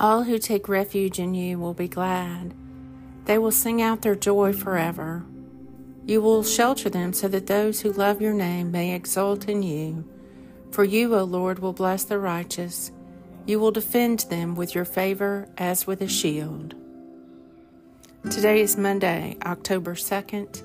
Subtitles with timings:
[0.00, 2.54] All who take refuge in you will be glad.
[3.26, 5.26] They will sing out their joy forever.
[6.06, 10.08] You will shelter them so that those who love your name may exult in you.
[10.70, 12.90] For you, O Lord, will bless the righteous.
[13.44, 16.74] You will defend them with your favor as with a shield.
[18.30, 20.62] Today is Monday, October 2nd,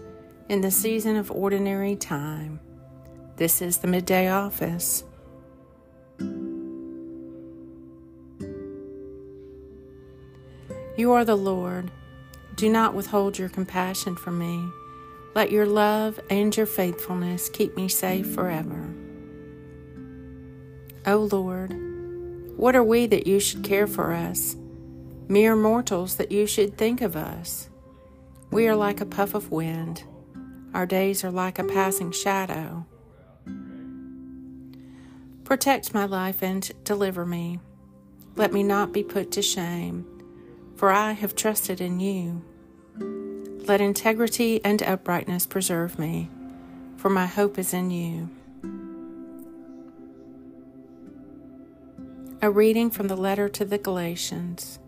[0.47, 2.61] in the season of ordinary time.
[3.35, 5.03] This is the midday office.
[10.97, 11.91] You are the Lord.
[12.55, 14.65] Do not withhold your compassion from me.
[15.33, 18.93] Let your love and your faithfulness keep me safe forever.
[21.05, 21.75] O Lord,
[22.55, 24.55] what are we that you should care for us?
[25.27, 27.69] Mere mortals that you should think of us.
[28.49, 30.03] We are like a puff of wind.
[30.73, 32.85] Our days are like a passing shadow.
[35.43, 37.59] Protect my life and deliver me.
[38.37, 40.14] Let me not be put to shame
[40.75, 42.43] for I have trusted in you.
[43.67, 46.29] Let integrity and uprightness preserve me,
[46.97, 48.29] for my hope is in you.
[52.41, 54.79] A reading from the letter to the Galatians.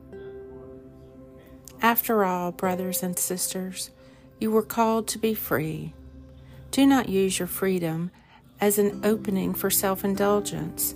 [1.81, 3.89] After all, brothers and sisters,
[4.39, 5.93] you were called to be free.
[6.69, 8.11] Do not use your freedom
[8.59, 10.93] as an opening for self indulgence,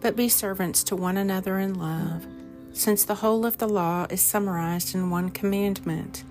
[0.00, 2.26] but be servants to one another in love
[2.72, 6.24] since the whole of the law is summarized in one commandment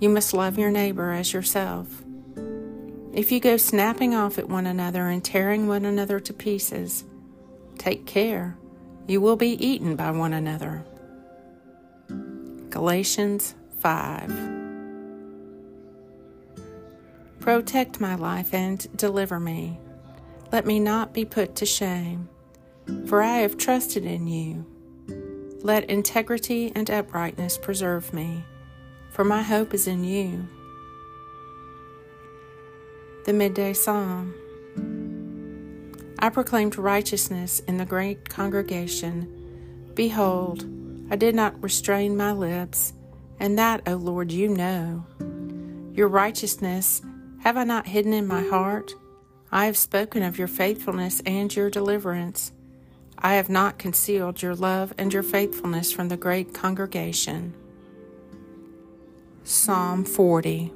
[0.00, 2.02] you must love your neighbor as yourself.
[3.12, 7.04] If you go snapping off at one another and tearing one another to pieces,
[7.76, 8.56] take care,
[9.06, 10.86] you will be eaten by one another.
[12.70, 14.56] Galatians 5
[17.40, 19.78] Protect my life and deliver me.
[20.50, 22.30] Let me not be put to shame,
[23.06, 24.64] for I have trusted in you.
[25.62, 28.44] Let integrity and uprightness preserve me,
[29.10, 30.48] for my hope is in you.
[33.26, 34.34] The Midday Psalm
[36.18, 39.90] I proclaimed righteousness in the great congregation.
[39.94, 40.64] Behold,
[41.10, 42.92] I did not restrain my lips,
[43.38, 45.04] and that, O Lord, you know.
[45.94, 47.02] Your righteousness
[47.40, 48.94] have I not hidden in my heart?
[49.52, 52.52] I have spoken of your faithfulness and your deliverance.
[53.22, 57.54] I have not concealed your love and your faithfulness from the great congregation.
[59.44, 60.72] Psalm 40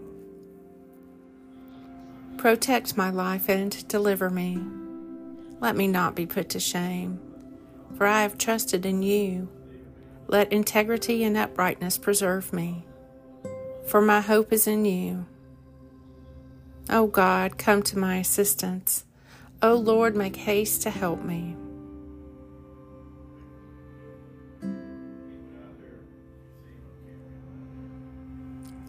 [2.37, 4.61] Protect my life and deliver me.
[5.61, 7.19] Let me not be put to shame,
[7.97, 9.49] for I have trusted in you.
[10.27, 12.85] Let integrity and uprightness preserve me,
[13.87, 15.25] for my hope is in you.
[16.91, 19.05] O God, come to my assistance.
[19.63, 21.57] O Lord, make haste to help me.